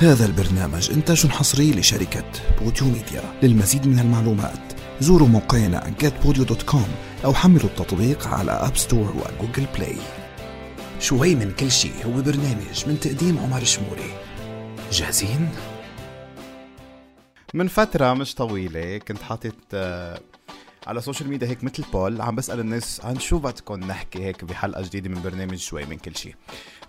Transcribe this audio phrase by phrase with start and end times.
[0.00, 2.24] هذا البرنامج إنتاج حصري لشركة
[2.60, 3.22] Podeo Media.
[3.42, 6.88] للمزيد من المعلومات زوروا موقعنا getpodeo.com
[7.24, 9.96] أو حملوا التطبيق على App Store و Google Play
[11.00, 14.12] شوي من كل شيء هو برنامج من تقديم عمر شموري.
[14.92, 15.48] جاهزين؟
[17.54, 20.20] من فترة مش طويلة كنت حاطط آه،
[20.88, 24.44] على ال social media هيك مثل poll عم بسأل الناس عن شو بدكم نحكي هيك
[24.44, 26.34] بحلقة جديدة من برنامج شوي من كل شيء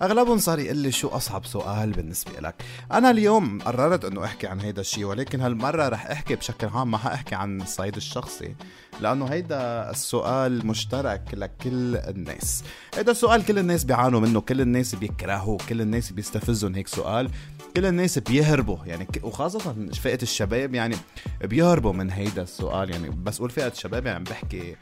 [0.02, 2.56] أغلبهم صار يقول لي شو أصعب سؤال بالنسبة لك؟
[2.92, 6.98] أنا اليوم قررت إنه أحكي عن هيدا الشيء ولكن هالمرة رح أحكي بشكل عام ما
[6.98, 8.56] حأحكي عن الصعيد الشخصي
[9.02, 12.64] لأنه هيدا السؤال مشترك لكل الناس.
[12.96, 17.30] هيدا السؤال كل الناس بيعانوا منه كل الناس بيكرهوا كل الناس بيستفزهم هيك سؤال
[17.76, 18.78] كل الناس بيهربوا.
[18.86, 20.96] يعني وخاصة فئة الشباب يعني
[21.44, 24.76] بيهربوا من هيدا السؤال يعني بس قول فئة الشباب يعني عم بحكي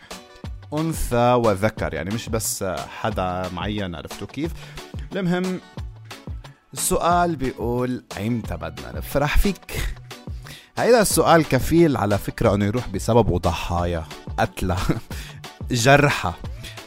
[0.73, 2.63] أنثى وذكر يعني مش بس
[3.01, 4.51] حدا معين عرفتوا كيف؟
[5.11, 5.59] المهم
[6.73, 9.95] السؤال بيقول أيمتى بدنا نفرح فيك؟
[10.77, 14.03] هيدا السؤال كفيل على فكرة إنه يروح بسببه ضحايا
[14.39, 14.77] قتلى
[15.71, 16.33] جرحى.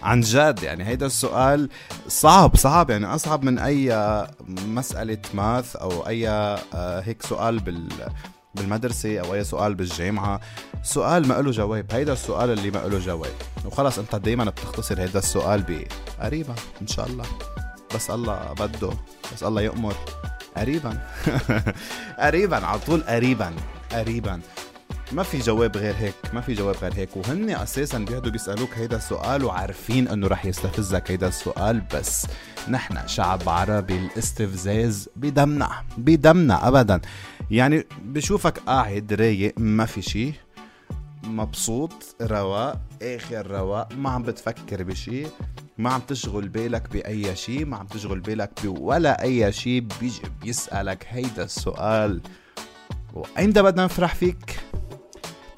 [0.03, 1.69] عن جد يعني هيدا السؤال
[2.09, 2.91] صعب صعب.
[2.91, 4.17] يعني أصعب من أي
[4.49, 7.89] مسألة ماث أو أي آه، هيك سؤال بال
[8.55, 10.41] بالمدرسة أو أي سؤال بالجامعة.
[10.83, 13.33] سؤال ما له جواب هيدا السؤال اللي ما له جواب.
[13.65, 15.87] وخلص أنت دايما بتختصر هيدا السؤال
[16.19, 17.25] بقريبا إن شاء الله.
[17.95, 18.91] بس الله بده
[19.33, 19.95] بس الله يأمر.
[20.57, 20.99] قريبا.
[22.25, 23.53] قريبا على طول قريبا
[23.93, 24.41] قريبا.
[25.13, 27.17] ما في جواب غير هيك ما في جواب غير هيك.
[27.17, 32.27] وهن أساسا بيقعدوا بيسألوك هيدا السؤال وعارفين إنه رح يستفزك هيدا السؤال بس
[32.69, 37.01] نحن شعب عربي الاستفزاز بدمنا بدمنا ابدا.
[37.51, 40.33] يعني بشوفك قاعد رايق ما في شي
[41.25, 45.27] مبسوط رواق آخر رواق ما عم بتفكر بشي
[45.79, 51.07] ما عم تشغل بالك بأي شيء ما عم تشغل بالك بولا أي شيء بيجي بيسألك
[51.09, 52.21] هيدا السؤال.
[53.15, 54.61] وأيمتى بدنا نفرح فيك؟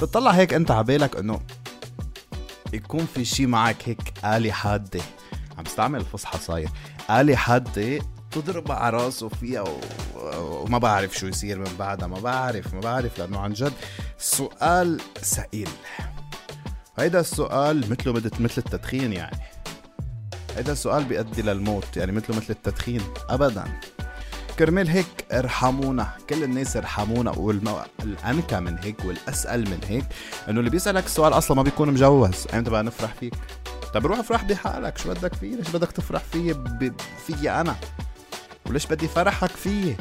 [0.02, 1.40] بتطلع هيك أنت عبالك إنه
[2.72, 5.00] يكون في شيء معك هيك آلة حادة.
[5.58, 6.68] عم استعمل الفصحى صاير.
[7.10, 7.98] آلة حادة
[8.30, 9.80] تضرب على راسه فيها و...
[10.40, 12.08] وما بعرف شو يصير من بعدها.
[12.08, 13.72] ما بعرف ما بعرف لأنه عن جد
[14.18, 15.68] سؤال سئيل.
[16.98, 19.38] هيدا السؤال مثله مثل التدخين يعني.
[20.56, 23.00] هذا السؤال بيؤدي للموت يعني مثله مثل التدخين.
[23.28, 23.80] ابدا.
[24.58, 30.04] كرمال هيك ارحمونا كل الناس ارحمونا والانكى من هيك والأسأل من هيك
[30.48, 32.46] إنه اللي بيسألك السؤال أصلا ما بيكون مجوز.
[32.54, 33.34] أمتى بقى نفرح فيك؟
[33.94, 36.92] طب روح افرح بحالك شو بدك فيه؟ ليش بدك تفرح فيي ب...
[37.26, 37.76] فيي أنا؟
[38.66, 39.96] وليش بدي فرحك فيي؟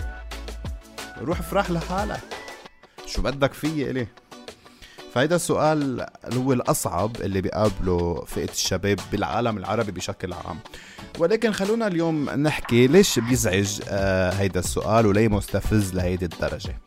[1.21, 2.21] روح افرح لحالك.
[3.05, 4.07] شو بدك فيي إلي؟
[5.13, 10.59] فهيدا السؤال هو الأصعب اللي بيقابله فئة الشباب بالعالم العربي بشكل عام.
[11.19, 16.81] ولكن خلونا اليوم نحكي ليش بيزعج آه هيدا السؤال وليه مستفز لهيدي الدرجة.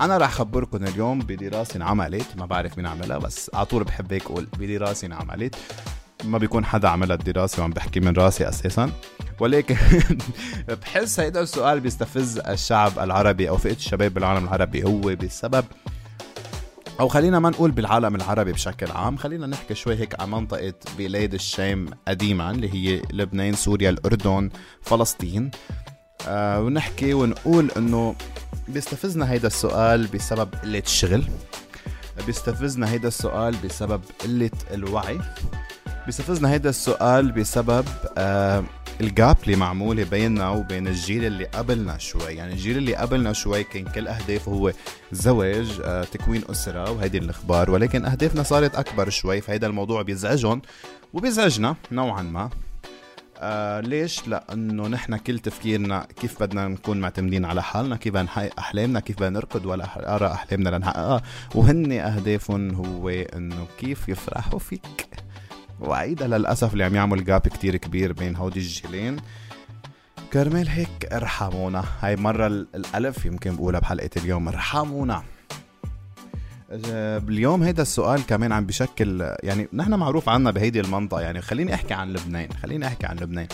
[0.00, 4.24] أنا رح خبركم اليوم بدراسة انعملت ما بعرف مين عملها بس على طول بحب هيك
[4.24, 5.54] أقول بدراسة انعملت
[6.24, 8.90] ما بيكون حدا عمل الدراسة وعم بحكي من راسي أساسا.
[9.40, 9.76] ولكن
[10.82, 14.84] بحس هيدا السؤال بيستفز الشعب العربي أو فئة الشباب بالعالم العربي.
[14.84, 15.64] هو بسبب
[17.00, 21.34] أو خلينا ما نقول بالعالم العربي بشكل عام خلينا نحكي شوي هيك عن منطقة بلاد
[21.34, 24.50] الشام قديما اللي هي لبنان سوريا الأردن
[24.82, 25.50] فلسطين.
[26.28, 28.14] آه ونحكي ونقول إنه
[28.68, 31.24] بيستفزنا هيدا السؤال بسبب قلة الشغل.
[32.26, 35.18] بيستفزنا هيدا السؤال بسبب قلة الوعي.
[36.06, 37.84] بيستفزنا هيدا السؤال بسبب
[38.18, 38.64] آه
[39.00, 43.84] الجاب اللي معمولة بيننا وبين الجيل اللي قبلنا شوي يعني الجيل اللي قبلنا شوي كان
[43.84, 44.72] كل اهدافه هو
[45.12, 50.62] زواج آه، تكوين أسرة وهيدي الأخبار ولكن أهدافنا صارت أكبر شوي فهيدا الموضوع بيزعجهم
[51.12, 52.50] وبيزعجنا نوعا ما
[53.38, 58.50] آه ليش؟ لأنه نحن كل تفكيرنا كيف بدنا نكون معتمدين على حالنا، كيف بدنا نحقق
[58.58, 61.22] أحلامنا، كيف بدنا نركض ولا أرى أحلامنا لنحققها،
[61.54, 65.05] وهن أهدافهم هو إنه كيف يفرحوا فيك.
[65.80, 69.16] وعيدا للأسف اللي عم يعمل جاب كتير كبير بين هودي الجيلين.
[70.32, 75.22] كرمال هيك ارحمونا هاي مرة الألف يمكن بقولها بحلقة اليوم ارحمونا
[77.18, 81.94] باليوم هيدا السؤال كمان عم بشكل يعني نحن معروف عنا بهيدي المنطقة يعني خليني أحكي
[81.94, 83.46] عن لبنان خليني أحكي عن لبنان.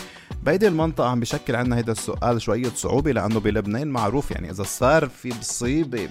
[0.43, 5.09] بهيدي المنطقة عم بشكل عنا هيدا السؤال شوية صعوبة لأنه بلبنان معروف يعني إذا صار
[5.09, 6.09] في مصيبة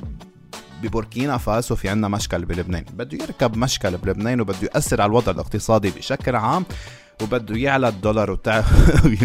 [0.83, 2.85] ببوركينا فاسو في عنا مشكل بلبنان.
[2.93, 6.65] بده يركب مشكل بلبنان وبده يأثر على الوضع الاقتصادي بشكل عام
[7.23, 8.63] وبده يعلى الدولار وتع...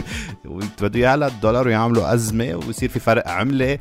[0.81, 3.79] بده يعلى الدولار ويعملوا أزمة ويصير في فرق عملة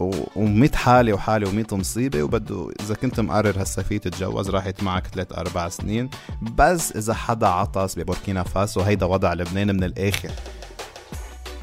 [0.00, 5.68] و100 حالة وحالة و100 مصيبة وبده إذا كنت مقرر هالصيفية تتجوز راحت معك 3 أربع
[5.68, 6.10] سنين.
[6.42, 10.30] بس إذا حدا عطس ببوركينا فاسو هيدا وضع لبنان من الآخر.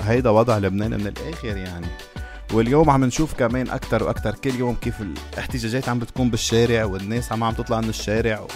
[0.02, 1.88] هيدا وضع لبنان من الآخر يعني.
[2.54, 7.44] واليوم عم نشوف كمان أكثر وأكثر كل يوم كيف الاحتجاجات عم بتكون بالشارع والناس عم
[7.44, 8.40] عم تطلع من الشارع.
[8.40, 8.48] و...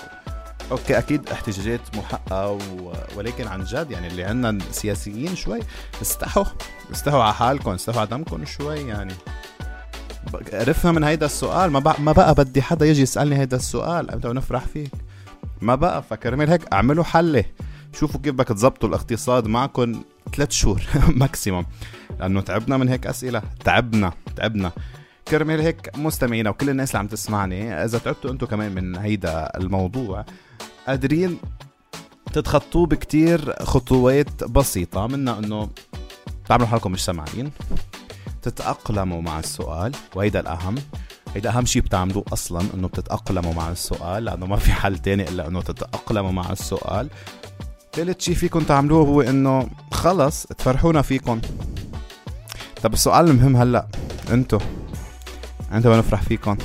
[0.71, 2.93] أوكي أكيد احتجاجات محقه و...
[3.15, 5.59] ولكن عن جد يعني اللي عندنا سياسيين شوي
[6.01, 6.45] استحوا.
[6.91, 9.13] استحوا على حالكم استحوا على دمكم شوي يعني.
[10.53, 11.71] عرفنا من هيدا السؤال.
[11.71, 14.11] ما بقى, ما بقى بدي حدا يجي يسألني هيدا السؤال.
[14.11, 14.91] إمتى نفرح فيك.
[15.61, 17.45] ما بقى فكرمال هيك أعملوا حلة.
[17.93, 20.01] شوفوا كيف بدك تظبطوا الاقتصاد معكم.
[20.39, 20.81] ثلاث شهور
[21.21, 21.65] ماكسيموم
[22.19, 23.41] لأنه تعبنا من هيك أسئلة.
[23.65, 24.71] تعبنا تعبنا.
[25.27, 30.25] كرمال هيك مستمعينا وكل الناس اللي عم تسمعني إذا تعبتوا أنتم كمان من هيدا الموضوع
[30.87, 31.37] قادرين
[32.33, 35.07] تتخطوه بكتير خطوات بسيطة.
[35.07, 35.69] منها إنه
[36.47, 37.51] تعملوا حالكم مش سامعين.
[38.41, 40.75] تتأقلموا مع السؤال وهيدا الأهم.
[41.35, 45.47] هيدا أهم شيء بتعملوه أصلا إنه بتتأقلموا مع السؤال لأنه ما في حل تاني إلا
[45.47, 47.09] إنه تتأقلموا مع السؤال.
[47.93, 49.69] ثالث شيء فيكم تعملوه هو إنه
[49.99, 51.41] خلص تفرحونا فيكم.
[52.83, 53.87] طب السؤال المهم هلأ
[54.31, 54.59] انتو
[55.71, 56.57] انتو بنفرح فيكم؟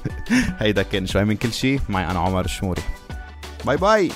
[0.60, 2.82] هيدا كان شوي من كل شيء معي أنا عمر الشموري
[3.64, 4.10] bye bye!